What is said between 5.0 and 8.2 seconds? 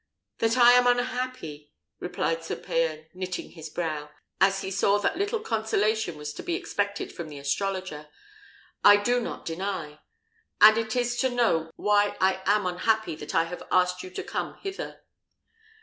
little consolation was to be expected from the astrologer,